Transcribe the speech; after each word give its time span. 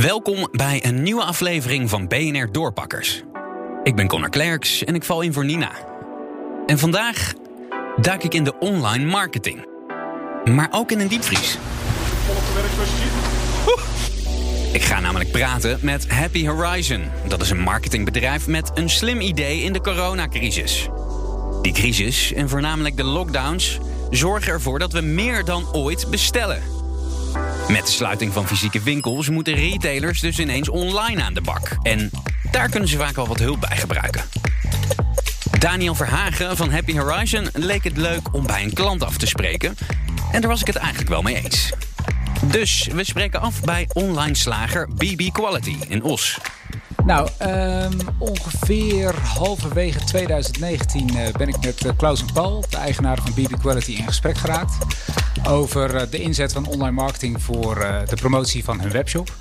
Welkom 0.00 0.48
bij 0.52 0.84
een 0.84 1.02
nieuwe 1.02 1.22
aflevering 1.22 1.90
van 1.90 2.08
BNR 2.08 2.52
Doorpakkers. 2.52 3.22
Ik 3.82 3.96
ben 3.96 4.08
Connor 4.08 4.28
Klerks 4.28 4.84
en 4.84 4.94
ik 4.94 5.04
val 5.04 5.20
in 5.20 5.32
voor 5.32 5.44
Nina. 5.44 5.70
En 6.66 6.78
vandaag 6.78 7.32
duik 7.96 8.22
ik 8.22 8.34
in 8.34 8.44
de 8.44 8.58
online 8.58 9.04
marketing. 9.04 9.66
Maar 10.44 10.68
ook 10.70 10.90
in 10.90 11.00
een 11.00 11.08
diepvries. 11.08 11.58
Ik 14.72 14.82
ga 14.82 15.00
namelijk 15.00 15.30
praten 15.30 15.78
met 15.82 16.10
Happy 16.10 16.46
Horizon. 16.46 17.04
Dat 17.28 17.40
is 17.40 17.50
een 17.50 17.60
marketingbedrijf 17.60 18.46
met 18.46 18.70
een 18.74 18.90
slim 18.90 19.20
idee 19.20 19.62
in 19.62 19.72
de 19.72 19.80
coronacrisis. 19.80 20.88
Die 21.62 21.72
crisis 21.72 22.32
en 22.32 22.48
voornamelijk 22.48 22.96
de 22.96 23.04
lockdowns 23.04 23.78
zorgen 24.10 24.52
ervoor 24.52 24.78
dat 24.78 24.92
we 24.92 25.00
meer 25.00 25.44
dan 25.44 25.72
ooit 25.72 26.06
bestellen. 26.10 26.79
Met 27.68 27.86
de 27.86 27.92
sluiting 27.92 28.32
van 28.32 28.46
fysieke 28.46 28.80
winkels 28.80 29.28
moeten 29.28 29.54
retailers 29.54 30.20
dus 30.20 30.38
ineens 30.38 30.68
online 30.68 31.22
aan 31.22 31.34
de 31.34 31.40
bak. 31.40 31.76
En 31.82 32.10
daar 32.50 32.68
kunnen 32.68 32.88
ze 32.88 32.96
vaak 32.96 33.14
wel 33.14 33.26
wat 33.26 33.38
hulp 33.38 33.60
bij 33.60 33.76
gebruiken. 33.76 34.22
Daniel 35.58 35.94
Verhagen 35.94 36.56
van 36.56 36.70
Happy 36.70 36.98
Horizon 36.98 37.48
leek 37.52 37.84
het 37.84 37.96
leuk 37.96 38.34
om 38.34 38.46
bij 38.46 38.62
een 38.62 38.72
klant 38.72 39.04
af 39.04 39.16
te 39.16 39.26
spreken. 39.26 39.76
En 40.32 40.40
daar 40.40 40.50
was 40.50 40.60
ik 40.60 40.66
het 40.66 40.76
eigenlijk 40.76 41.10
wel 41.10 41.22
mee 41.22 41.42
eens. 41.44 41.72
Dus 42.44 42.88
we 42.92 43.04
spreken 43.04 43.40
af 43.40 43.60
bij 43.60 43.88
online 43.92 44.34
slager 44.34 44.88
BB 44.94 45.30
Quality 45.32 45.76
in 45.88 46.02
Os. 46.02 46.38
Nou, 47.10 47.28
um, 47.42 47.98
ongeveer 48.18 49.14
halverwege 49.14 50.04
2019 50.04 51.16
uh, 51.16 51.28
ben 51.38 51.48
ik 51.48 51.64
met 51.64 51.84
uh, 51.84 51.92
Klaus 51.96 52.20
en 52.20 52.32
Paul, 52.32 52.64
de 52.68 52.76
eigenaren 52.76 53.22
van 53.22 53.32
BB 53.32 53.58
Quality, 53.60 53.92
in 53.92 54.06
gesprek 54.06 54.36
geraakt. 54.38 54.76
Over 55.48 55.94
uh, 55.94 56.02
de 56.10 56.20
inzet 56.20 56.52
van 56.52 56.66
online 56.66 56.90
marketing 56.90 57.42
voor 57.42 57.74
de 58.08 58.16
promotie 58.16 58.64
van 58.64 58.80
hun 58.80 58.90
webshop. 58.90 59.34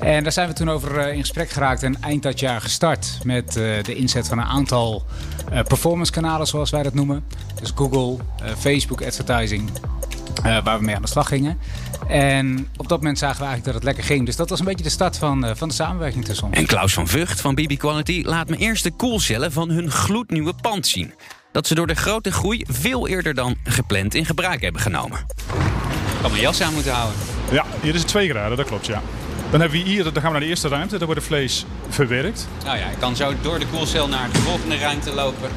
En 0.00 0.22
daar 0.22 0.32
zijn 0.32 0.48
we 0.48 0.54
toen 0.54 0.70
over 0.70 1.08
in 1.08 1.20
gesprek 1.20 1.50
geraakt 1.50 1.82
en 1.82 2.02
eind 2.02 2.22
dat 2.22 2.40
jaar 2.40 2.60
gestart 2.60 3.18
met 3.24 3.52
de 3.52 3.94
inzet 3.94 4.28
van 4.28 4.38
een 4.38 4.44
aantal 4.44 5.04
performance 5.68 6.12
kanalen, 6.12 6.46
zoals 6.46 6.70
wij 6.70 6.82
dat 6.82 6.94
noemen. 6.94 7.24
Dus 7.60 7.72
Google, 7.74 8.16
Facebook 8.58 9.02
advertising, 9.02 9.70
waar 10.42 10.78
we 10.78 10.84
mee 10.84 10.94
aan 10.96 11.02
de 11.02 11.08
slag 11.08 11.28
gingen. 11.28 11.58
En 12.08 12.68
op 12.76 12.88
dat 12.88 12.98
moment 12.98 13.18
zagen 13.18 13.38
we 13.38 13.44
eigenlijk 13.44 13.64
dat 13.64 13.74
het 13.74 13.84
lekker 13.84 14.04
ging. 14.04 14.26
Dus 14.26 14.36
dat 14.36 14.50
was 14.50 14.58
een 14.58 14.64
beetje 14.64 14.84
de 14.84 14.90
start 14.90 15.18
van, 15.18 15.44
uh, 15.44 15.50
van 15.54 15.68
de 15.68 15.74
samenwerking 15.74 16.24
tussen 16.24 16.46
ons. 16.46 16.56
En 16.56 16.66
Klaus 16.66 16.92
van 16.94 17.08
Vught 17.08 17.40
van 17.40 17.54
BB 17.54 17.76
Quality 17.76 18.22
laat 18.26 18.48
me 18.48 18.56
eerst 18.56 18.82
de 18.82 18.90
koelcellen 18.90 19.52
van 19.52 19.70
hun 19.70 19.90
gloednieuwe 19.90 20.54
pand 20.60 20.86
zien. 20.86 21.14
Dat 21.52 21.66
ze 21.66 21.74
door 21.74 21.86
de 21.86 21.94
grote 21.94 22.32
groei 22.32 22.64
veel 22.68 23.08
eerder 23.08 23.34
dan 23.34 23.56
gepland 23.64 24.14
in 24.14 24.26
gebruik 24.26 24.62
hebben 24.62 24.80
genomen. 24.80 25.18
Ik 25.18 26.20
had 26.20 26.30
mijn 26.30 26.42
jas 26.42 26.60
aan 26.60 26.74
moeten 26.74 26.92
houden. 26.92 27.16
Ja, 27.50 27.64
hier 27.82 27.94
is 27.94 28.00
het 28.00 28.08
2 28.08 28.28
graden, 28.28 28.56
dat 28.56 28.66
klopt 28.66 28.86
ja. 28.86 29.02
Dan 29.50 29.60
hebben 29.60 29.82
we 29.82 29.88
hier, 29.88 30.02
dan 30.02 30.12
gaan 30.12 30.22
we 30.22 30.30
naar 30.30 30.40
de 30.40 30.46
eerste 30.46 30.68
ruimte, 30.68 30.96
daar 30.96 31.06
wordt 31.06 31.20
het 31.20 31.30
vlees 31.30 31.64
verwerkt. 31.88 32.48
Nou 32.64 32.78
ja, 32.78 32.86
ik 32.86 32.98
kan 32.98 33.16
zo 33.16 33.32
door 33.42 33.58
de 33.58 33.66
koelcel 33.66 34.08
naar 34.08 34.30
de 34.32 34.38
volgende 34.38 34.76
ruimte 34.76 35.10
lopen. 35.10 35.50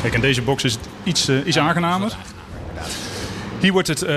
Kijk, 0.00 0.14
in 0.14 0.20
deze 0.20 0.42
box 0.42 0.64
is 0.64 0.72
het 0.72 0.88
iets, 1.02 1.28
uh, 1.28 1.46
iets 1.46 1.56
ja, 1.56 1.68
aangenamer. 1.68 2.16
Hier 3.64 3.72
wordt 3.72 3.88
het 3.88 4.02
uh, 4.02 4.08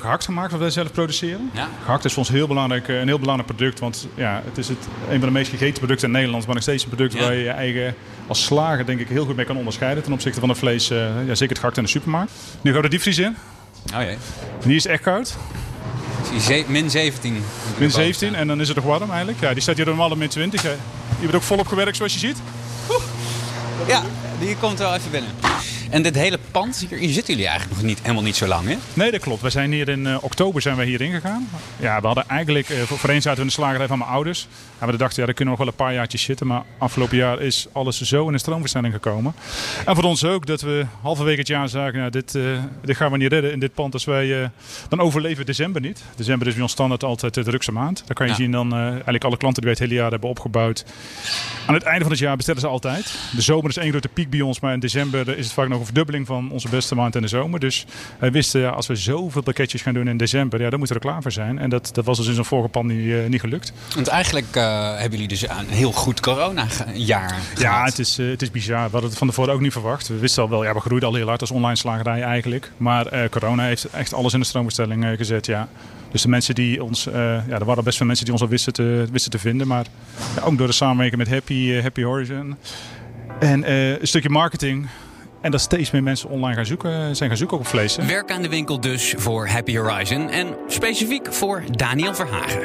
gehakt 0.00 0.24
gemaakt 0.24 0.50
wat 0.50 0.60
wij 0.60 0.70
zelf 0.70 0.92
produceren. 0.92 1.50
Ja. 1.54 1.68
Gehakt 1.84 2.04
is 2.04 2.12
voor 2.12 2.22
ons 2.22 2.32
heel 2.32 2.46
belangrijk, 2.46 2.88
een 2.88 3.06
heel 3.06 3.18
belangrijk 3.18 3.56
product. 3.56 3.80
Want 3.80 4.08
ja, 4.14 4.42
het 4.44 4.58
is 4.58 4.68
het, 4.68 4.78
een 5.08 5.18
van 5.18 5.28
de 5.28 5.30
meest 5.30 5.50
gegeten 5.50 5.78
producten 5.78 6.06
in 6.06 6.12
Nederland. 6.12 6.44
Maar 6.46 6.54
nog 6.54 6.62
steeds 6.62 6.82
een 6.82 6.88
product 6.88 7.12
ja. 7.12 7.20
waar 7.20 7.34
je 7.34 7.42
je 7.42 7.50
eigen 7.50 7.94
als 8.26 8.44
slager 8.44 8.86
denk 8.86 9.00
ik 9.00 9.08
heel 9.08 9.24
goed 9.24 9.36
mee 9.36 9.44
kan 9.44 9.56
onderscheiden. 9.56 10.02
Ten 10.02 10.12
opzichte 10.12 10.40
van 10.40 10.48
het 10.48 10.58
vlees, 10.58 10.90
uh, 10.90 10.98
ja, 10.98 11.34
zeker 11.34 11.48
het 11.48 11.58
gehakt 11.58 11.76
in 11.76 11.82
de 11.82 11.88
supermarkt. 11.88 12.32
Nu 12.60 12.72
gaan 12.72 12.80
we 12.80 12.86
de 12.86 12.88
diepvries 12.88 13.18
in. 13.18 13.36
Oh 13.94 14.02
jee. 14.02 14.16
Die 14.64 14.76
is 14.76 14.86
echt 14.86 15.02
koud. 15.02 15.36
Min 16.66 16.90
17. 16.90 17.44
Min 17.78 17.90
17 17.90 18.34
en 18.34 18.46
dan 18.46 18.60
is 18.60 18.68
het 18.68 18.76
nog 18.76 18.86
warm 18.86 19.10
eigenlijk. 19.10 19.40
Ja, 19.40 19.52
die 19.52 19.62
staat 19.62 19.76
hier 19.76 19.86
normaal 19.86 20.16
min 20.16 20.28
20. 20.28 20.62
Je 20.62 20.76
bent 21.20 21.34
ook 21.34 21.42
volop 21.42 21.66
gewerkt 21.66 21.96
zoals 21.96 22.12
je 22.12 22.18
ziet. 22.18 22.36
Oeh. 22.90 23.02
Ja, 23.86 24.02
die 24.40 24.56
komt 24.56 24.78
wel 24.78 24.94
even 24.94 25.10
binnen. 25.10 25.30
En 25.94 26.02
dit 26.02 26.14
hele 26.14 26.38
pand, 26.50 26.86
hier 26.88 27.12
zitten 27.12 27.34
jullie 27.34 27.48
eigenlijk 27.48 27.80
nog 27.80 27.88
niet, 27.88 28.00
helemaal 28.02 28.22
niet 28.22 28.36
zo 28.36 28.46
lang, 28.46 28.68
hè? 28.68 28.76
Nee, 28.94 29.10
dat 29.10 29.20
klopt. 29.20 29.42
We 29.42 29.50
zijn 29.50 29.72
hier 29.72 29.88
in 29.88 30.06
uh, 30.06 30.16
oktober 30.20 30.62
zijn 30.62 30.76
we 30.76 30.84
hier 30.84 31.00
ingegaan. 31.00 31.48
Ja, 31.80 32.00
we 32.00 32.06
hadden 32.06 32.28
eigenlijk, 32.28 32.68
uh, 32.68 32.78
voor, 32.78 32.98
voorheen 32.98 33.22
zaten 33.22 33.36
we 33.36 33.40
in 33.40 33.48
de 33.48 33.52
slagerij 33.52 33.86
van 33.86 33.98
mijn 33.98 34.10
ouders. 34.10 34.48
En 34.78 34.86
we 34.86 34.96
dachten, 34.96 35.20
ja, 35.20 35.26
daar 35.26 35.34
kunnen 35.34 35.54
we 35.54 35.60
nog 35.60 35.68
wel 35.74 35.78
een 35.78 35.86
paar 35.86 35.94
jaartjes 35.94 36.22
zitten. 36.22 36.46
Maar 36.46 36.62
afgelopen 36.78 37.16
jaar 37.16 37.40
is 37.40 37.66
alles 37.72 38.00
zo 38.00 38.26
in 38.26 38.32
de 38.32 38.38
stroomversnelling 38.38 38.94
gekomen. 38.94 39.34
En 39.86 39.94
voor 39.94 40.04
ons 40.04 40.24
ook, 40.24 40.46
dat 40.46 40.60
we 40.60 40.86
halverwege 41.00 41.38
het 41.38 41.46
jaar 41.46 41.68
zagen, 41.68 41.98
nou, 41.98 42.10
dit, 42.10 42.34
uh, 42.34 42.58
dit 42.84 42.96
gaan 42.96 43.10
we 43.10 43.16
niet 43.16 43.32
redden 43.32 43.52
in 43.52 43.60
dit 43.60 43.74
pand. 43.74 43.92
Als 43.92 44.04
wij, 44.04 44.50
dan 44.88 45.00
overleven 45.00 45.46
december 45.46 45.80
niet. 45.80 46.02
December 46.16 46.46
is 46.46 46.52
bij 46.52 46.62
ons 46.62 46.72
standaard 46.72 47.04
altijd 47.04 47.34
de 47.34 47.42
drukste 47.42 47.72
maand. 47.72 48.02
Daar 48.06 48.16
kan 48.16 48.26
je 48.26 48.32
ja. 48.32 48.38
zien 48.38 48.50
dan 48.50 48.74
eigenlijk 48.74 49.24
alle 49.24 49.36
klanten 49.36 49.62
die 49.62 49.70
wij 49.72 49.80
het 49.80 49.90
hele 49.90 50.00
jaar 50.00 50.10
hebben 50.10 50.28
opgebouwd. 50.28 50.84
Aan 51.66 51.74
het 51.74 51.82
einde 51.82 52.02
van 52.02 52.10
het 52.10 52.20
jaar 52.20 52.36
bestellen 52.36 52.60
ze 52.60 52.66
altijd. 52.66 53.14
De 53.34 53.42
zomer 53.42 53.70
is 53.70 53.76
één 53.76 53.90
grote 53.90 54.08
piek 54.08 54.30
bij 54.30 54.40
ons, 54.40 54.60
maar 54.60 54.72
in 54.72 54.80
december 54.80 55.38
is 55.38 55.44
het 55.44 55.54
vaak 55.54 55.68
nog 55.68 55.82
een 55.86 55.92
verdubbeling 55.94 56.26
van 56.26 56.50
onze 56.50 56.68
beste 56.68 56.94
maand 56.94 57.14
in 57.14 57.22
de 57.22 57.28
zomer. 57.28 57.60
Dus 57.60 57.86
wij 58.18 58.32
wisten, 58.32 58.60
ja, 58.60 58.68
als 58.70 58.86
we 58.86 58.96
zoveel 58.96 59.42
pakketjes 59.42 59.82
gaan 59.82 59.94
doen 59.94 60.08
in 60.08 60.16
december, 60.16 60.60
ja, 60.60 60.70
dan 60.70 60.78
moeten 60.78 60.96
we 60.96 61.02
er 61.02 61.08
klaar 61.08 61.22
voor 61.22 61.32
zijn. 61.32 61.58
En 61.58 61.70
dat, 61.70 61.90
dat 61.92 62.04
was 62.04 62.18
dus 62.18 62.26
in 62.26 62.34
zo'n 62.34 62.44
vorige 62.44 62.68
pand 62.68 62.86
niet, 62.86 62.98
uh, 62.98 63.26
niet 63.26 63.40
gelukt. 63.40 63.72
Want 63.94 64.08
eigenlijk 64.08 64.56
uh, 64.56 64.90
hebben 64.90 65.10
jullie 65.10 65.28
dus 65.28 65.48
een 65.48 65.68
heel 65.68 65.92
goed 65.92 66.20
corona-jaar 66.20 67.38
Ja, 67.56 67.84
het 67.84 67.98
is, 67.98 68.18
uh, 68.18 68.30
het 68.30 68.42
is 68.42 68.50
bizar. 68.50 68.84
We 68.84 68.90
hadden 68.90 69.10
het 69.10 69.18
van 69.18 69.28
tevoren 69.28 69.52
ook 69.54 69.60
niet 69.60 69.72
verwacht. 69.72 70.08
We 70.08 70.18
wisten 70.18 70.42
al 70.42 70.48
wel, 70.48 70.64
ja, 70.64 70.74
we 70.74 70.80
groeiden 70.80 71.08
al 71.08 71.14
heel 71.14 71.28
hard 71.28 71.40
als 71.40 71.50
online 71.50 71.76
slagerij 71.76 72.22
eigenlijk. 72.22 72.70
Maar 72.76 73.28
corona 73.28 73.64
heeft 73.64 73.84
echt 73.84 74.14
alles 74.14 74.32
in 74.32 74.40
de 74.40 74.46
stroombestelling 74.46 75.06
gezet, 75.16 75.46
ja. 75.46 75.68
Dus 76.14 76.22
de 76.22 76.28
mensen 76.28 76.54
die 76.54 76.82
ons, 76.82 77.06
uh, 77.06 77.14
ja, 77.14 77.58
er 77.58 77.64
waren 77.64 77.84
best 77.84 77.96
veel 77.96 78.06
mensen 78.06 78.24
die 78.24 78.34
ons 78.34 78.42
al 78.42 78.48
wisten 78.48 78.72
te, 78.72 79.06
wisten 79.10 79.30
te 79.30 79.38
vinden. 79.38 79.66
Maar 79.66 79.86
ja, 80.36 80.42
ook 80.42 80.58
door 80.58 80.66
de 80.66 80.72
samenwerking 80.72 81.18
met 81.18 81.30
Happy, 81.30 81.54
uh, 81.54 81.82
Happy 81.82 82.02
Horizon. 82.02 82.56
En 83.40 83.60
uh, 83.60 83.90
een 83.90 84.06
stukje 84.06 84.28
marketing. 84.28 84.86
En 85.44 85.50
dat 85.50 85.60
steeds 85.60 85.90
meer 85.90 86.02
mensen 86.02 86.28
online 86.28 86.54
gaan 86.54 86.66
zoeken, 86.66 87.16
zijn 87.16 87.28
gaan 87.28 87.38
zoeken 87.38 87.58
op 87.58 87.66
vlees. 87.66 87.96
Hè? 87.96 88.06
Werk 88.06 88.30
aan 88.30 88.42
de 88.42 88.48
winkel 88.48 88.80
dus 88.80 89.14
voor 89.16 89.48
Happy 89.48 89.76
Horizon. 89.76 90.30
En 90.30 90.54
specifiek 90.66 91.32
voor 91.32 91.62
Daniel 91.70 92.14
Verhagen. 92.14 92.62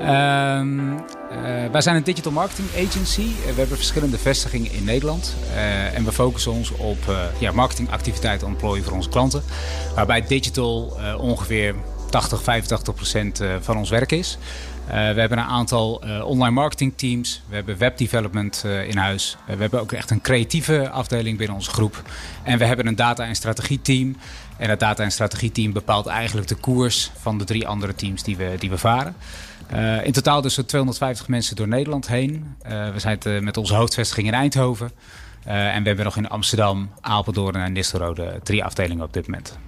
Um, 0.00 0.90
uh, 0.90 0.98
wij 1.72 1.80
zijn 1.80 1.96
een 1.96 2.04
digital 2.04 2.32
marketing 2.32 2.68
agency. 2.86 3.26
We 3.46 3.52
hebben 3.56 3.76
verschillende 3.76 4.18
vestigingen 4.18 4.72
in 4.72 4.84
Nederland. 4.84 5.36
Uh, 5.54 5.96
en 5.96 6.04
we 6.04 6.12
focussen 6.12 6.52
ons 6.52 6.70
op 6.70 6.98
uh, 7.08 7.16
ja, 7.38 7.52
marketingactiviteiten 7.52 8.46
ontplooien 8.46 8.84
voor 8.84 8.92
onze 8.92 9.08
klanten. 9.08 9.42
Waarbij 9.94 10.26
digital 10.26 10.96
ongeveer 11.18 11.74
80, 12.10 12.42
85 12.42 12.94
procent 12.94 13.40
van 13.60 13.76
ons 13.76 13.90
werk 13.90 14.12
is. 14.12 14.38
Uh, 14.86 14.94
we 14.94 15.20
hebben 15.20 15.38
een 15.38 15.44
aantal 15.44 16.02
uh, 16.06 16.24
online 16.24 16.50
marketing 16.50 16.92
teams. 16.96 17.42
We 17.48 17.54
hebben 17.54 17.78
webdevelopment 17.78 18.62
uh, 18.66 18.88
in 18.88 18.96
huis. 18.96 19.36
we 19.46 19.56
hebben 19.56 19.80
ook 19.80 19.92
echt 19.92 20.10
een 20.10 20.20
creatieve 20.20 20.90
afdeling 20.90 21.38
binnen 21.38 21.56
onze 21.56 21.70
groep. 21.70 22.02
En 22.42 22.58
we 22.58 22.64
hebben 22.64 22.86
een 22.86 22.96
data- 22.96 23.24
en 23.24 23.34
strategieteam. 23.34 24.16
En 24.56 24.68
dat 24.68 24.80
data- 24.80 25.02
en 25.02 25.12
strategieteam 25.12 25.72
bepaalt 25.72 26.06
eigenlijk 26.06 26.48
de 26.48 26.54
koers 26.54 27.10
van 27.20 27.38
de 27.38 27.44
drie 27.44 27.66
andere 27.68 27.94
teams 27.94 28.22
die 28.22 28.36
we, 28.36 28.54
die 28.58 28.70
we 28.70 28.78
varen. 28.78 29.16
in 30.02 30.12
totaal 30.12 30.40
dus 30.40 30.54
250 30.66 31.28
mensen 31.28 31.56
door 31.56 31.68
Nederland 31.68 32.08
heen. 32.08 32.56
we 32.62 32.92
zijn 32.96 33.18
met 33.40 33.56
onze 33.56 33.74
hoofdvestiging 33.74 34.26
in 34.26 34.34
Eindhoven. 34.34 34.90
En 35.44 35.82
we 35.82 35.86
hebben 35.88 36.04
nog 36.04 36.16
in 36.16 36.28
Amsterdam, 36.28 36.90
Apeldoorn 37.00 37.56
en 37.56 37.72
Nistelrode 37.72 38.40
drie 38.42 38.64
afdelingen 38.64 39.04
op 39.04 39.12
dit 39.12 39.26
moment. 39.26 39.58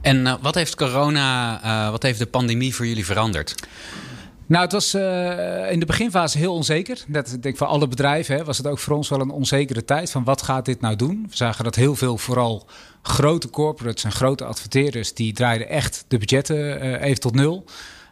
En 0.00 0.38
wat 0.40 0.54
heeft 0.54 0.74
corona, 0.74 1.90
wat 1.90 2.02
heeft 2.02 2.18
de 2.18 2.26
pandemie 2.26 2.74
voor 2.74 2.86
jullie 2.86 3.06
veranderd? 3.06 3.54
Nou, 4.52 4.64
het 4.64 4.72
was 4.72 4.94
in 5.70 5.80
de 5.80 5.86
beginfase 5.86 6.38
heel 6.38 6.54
onzeker. 6.54 7.04
Dat 7.06 7.28
denk 7.30 7.44
ik 7.44 7.56
voor 7.56 7.66
alle 7.66 7.88
bedrijven 7.88 8.36
hè, 8.36 8.44
was 8.44 8.58
het 8.58 8.66
ook 8.66 8.78
voor 8.78 8.96
ons 8.96 9.08
wel 9.08 9.20
een 9.20 9.30
onzekere 9.30 9.84
tijd. 9.84 10.10
Van 10.10 10.24
wat 10.24 10.42
gaat 10.42 10.64
dit 10.64 10.80
nou 10.80 10.96
doen? 10.96 11.26
We 11.30 11.36
zagen 11.36 11.64
dat 11.64 11.74
heel 11.74 11.94
veel, 11.94 12.18
vooral 12.18 12.66
grote 13.02 13.50
corporates 13.50 14.04
en 14.04 14.12
grote 14.12 14.44
adverteerders, 14.44 15.14
die 15.14 15.32
draaiden 15.32 15.68
echt 15.68 16.04
de 16.08 16.18
budgetten 16.18 17.00
even 17.00 17.20
tot 17.20 17.34
nul. 17.34 17.64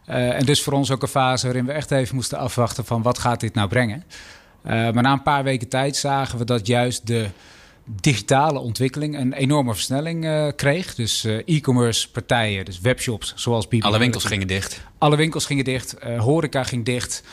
en 0.05 0.45
dus 0.45 0.63
voor 0.63 0.73
ons 0.73 0.91
ook 0.91 1.01
een 1.01 1.07
fase 1.07 1.45
waarin 1.45 1.65
we 1.65 1.71
echt 1.71 1.91
even 1.91 2.15
moesten 2.15 2.37
afwachten 2.37 2.85
van 2.85 3.01
wat 3.01 3.17
gaat 3.17 3.39
dit 3.39 3.53
nou 3.53 3.67
brengen. 3.67 4.03
Maar 4.63 5.01
na 5.01 5.11
een 5.11 5.23
paar 5.23 5.43
weken 5.43 5.67
tijd 5.67 5.95
zagen 5.95 6.37
we 6.37 6.45
dat 6.45 6.67
juist 6.67 7.07
de 7.07 7.29
digitale 7.85 8.59
ontwikkeling 8.59 9.17
een 9.17 9.33
enorme 9.33 9.73
versnelling 9.73 10.25
uh, 10.25 10.47
kreeg. 10.55 10.95
Dus 10.95 11.25
uh, 11.25 11.41
e-commerce 11.45 12.11
partijen, 12.11 12.65
dus 12.65 12.79
webshops 12.79 13.33
zoals 13.35 13.67
BB. 13.67 13.83
Alle 13.83 13.99
winkels 13.99 14.25
gingen 14.25 14.47
dicht. 14.47 14.81
Alle 14.97 15.15
winkels 15.15 15.45
gingen 15.45 15.63
dicht, 15.63 15.95
horeca 16.17 16.63
ging 16.63 16.85
dicht. 16.85 17.23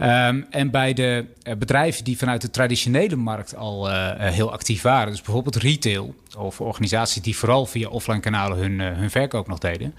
Um, 0.00 0.46
en 0.50 0.70
bij 0.70 0.92
de 0.92 1.26
bedrijven 1.58 2.04
die 2.04 2.18
vanuit 2.18 2.40
de 2.40 2.50
traditionele 2.50 3.16
markt 3.16 3.56
al 3.56 3.90
heel 4.18 4.52
actief 4.52 4.82
waren, 4.82 5.12
dus 5.12 5.22
bijvoorbeeld 5.22 5.56
retail 5.56 6.14
of 6.38 6.60
organisaties 6.60 7.22
die 7.22 7.36
vooral 7.36 7.66
via 7.66 7.88
offline 7.88 8.20
kanalen 8.20 8.58
hun, 8.58 8.80
hun 8.80 9.10
verkoop 9.10 9.48
nog 9.48 9.58
deden, 9.58 9.94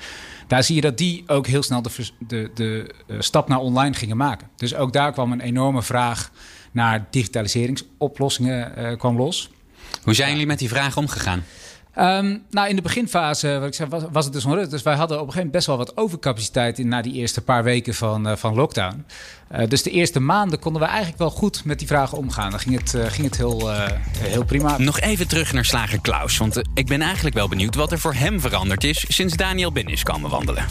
daar 0.47 0.63
zie 0.63 0.75
je 0.75 0.81
dat 0.81 0.97
die 0.97 1.23
ook 1.27 1.47
heel 1.47 1.63
snel 1.63 1.81
de, 1.81 1.91
de, 2.27 2.51
de 2.53 2.93
stap 3.19 3.47
naar 3.47 3.59
online 3.59 3.93
gingen 3.93 4.17
maken. 4.17 4.49
Dus 4.55 4.75
ook 4.75 4.93
daar 4.93 5.11
kwam 5.11 5.31
een 5.31 5.41
enorme 5.41 5.81
vraag 5.81 6.31
naar 6.71 7.05
digitaliseringsoplossingen 7.09 8.97
kwam 8.97 9.17
los. 9.17 9.49
Hoe 10.03 10.13
zijn 10.13 10.31
jullie 10.31 10.45
met 10.45 10.59
die 10.59 10.69
vraag 10.69 10.97
omgegaan? 10.97 11.43
Um, 11.99 12.43
nou, 12.49 12.69
in 12.69 12.75
de 12.75 12.81
beginfase, 12.81 13.59
wat 13.59 13.67
ik 13.67 13.73
zei, 13.73 13.89
was, 13.89 14.03
was 14.11 14.23
het 14.23 14.33
dus 14.33 14.45
onrustig. 14.45 14.71
Dus 14.71 14.83
wij 14.83 14.95
hadden 14.95 15.17
op 15.17 15.27
een 15.27 15.33
gegeven 15.33 15.51
moment 15.51 15.65
best 15.65 15.67
wel 15.67 15.77
wat 15.77 15.97
overcapaciteit 15.97 16.79
in, 16.79 16.87
na 16.87 17.01
die 17.01 17.13
eerste 17.13 17.41
paar 17.41 17.63
weken 17.63 17.93
van, 17.93 18.27
uh, 18.27 18.35
van 18.35 18.55
lockdown. 18.55 19.05
Uh, 19.51 19.67
dus 19.67 19.83
de 19.83 19.89
eerste 19.89 20.19
maanden 20.19 20.59
konden 20.59 20.81
we 20.81 20.87
eigenlijk 20.87 21.17
wel 21.17 21.29
goed 21.29 21.65
met 21.65 21.79
die 21.79 21.87
vragen 21.87 22.17
omgaan. 22.17 22.49
Dan 22.49 22.59
ging 22.59 22.79
het, 22.79 22.93
uh, 22.93 23.05
ging 23.05 23.27
het 23.27 23.37
heel, 23.37 23.71
heel 24.17 24.43
prima. 24.43 24.77
Nog 24.77 24.99
even 24.99 25.27
terug 25.27 25.53
naar 25.53 25.65
slager 25.65 26.01
Klaus. 26.01 26.37
Want 26.37 26.61
ik 26.73 26.87
ben 26.87 27.01
eigenlijk 27.01 27.35
wel 27.35 27.47
benieuwd 27.47 27.75
wat 27.75 27.91
er 27.91 27.99
voor 27.99 28.13
hem 28.13 28.39
veranderd 28.39 28.83
is 28.83 29.05
sinds 29.07 29.35
Daniel 29.35 29.71
binnen 29.71 29.93
is 29.93 30.03
komen 30.03 30.29
wandelen. 30.29 30.65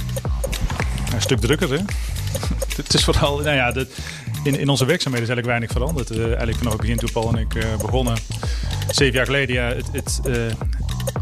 Een 1.15 1.21
stuk 1.21 1.41
drukker, 1.41 1.71
hè? 1.71 1.81
het 2.77 2.95
is 2.95 3.05
vooral, 3.05 3.39
nou 3.39 3.57
ja, 3.57 3.73
de, 3.73 3.87
in, 4.45 4.59
in 4.59 4.69
onze 4.69 4.85
werkzaamheden 4.85 5.29
is 5.29 5.35
eigenlijk 5.35 5.47
weinig 5.47 5.71
veranderd. 5.71 6.11
Uh, 6.11 6.27
eigenlijk 6.27 6.57
vanaf 6.57 6.73
het 6.73 6.81
begin 6.81 6.97
toen 6.97 7.13
Paul 7.13 7.29
en 7.29 7.39
ik 7.39 7.55
uh, 7.55 7.65
begonnen, 7.77 8.17
zeven 8.91 9.15
jaar 9.15 9.25
geleden, 9.25 9.55
ja, 9.55 9.67
het, 9.69 9.87
het, 9.93 10.21
uh, 10.27 10.37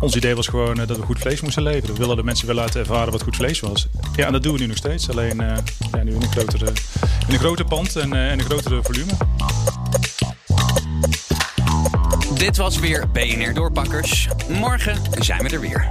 ons 0.01 0.17
idee 0.17 0.35
was 0.35 0.47
gewoon 0.47 0.75
dat 0.75 0.97
we 0.97 1.03
goed 1.03 1.19
vlees 1.19 1.41
moesten 1.41 1.63
leveren. 1.63 1.93
We 1.93 1.99
wilden 1.99 2.17
de 2.17 2.23
mensen 2.23 2.47
wel 2.47 2.57
laten 2.57 2.81
ervaren 2.81 3.13
wat 3.13 3.23
goed 3.23 3.37
vlees 3.37 3.61
was. 3.61 3.89
Ja, 4.17 4.27
en 4.27 4.33
dat 4.33 4.43
doen 4.43 4.55
we 4.55 4.61
nu 4.61 4.67
nog 4.67 4.77
steeds. 4.77 5.11
Alleen 5.11 5.37
ja, 5.37 6.03
nu 6.03 6.15
in 6.15 6.23
een 6.23 6.31
grotere, 6.31 6.67
in 7.27 7.35
een 7.35 7.39
groter 7.39 7.65
pand 7.65 7.97
en, 7.97 8.13
en 8.13 8.39
een 8.39 8.45
grotere 8.45 8.83
volume. 8.83 9.13
Dit 12.35 12.57
was 12.57 12.79
weer 12.79 13.11
BNR 13.13 13.55
Doorpakkers. 13.55 14.29
Morgen 14.49 14.97
zijn 15.19 15.43
we 15.43 15.49
er 15.49 15.61
weer. 15.61 15.91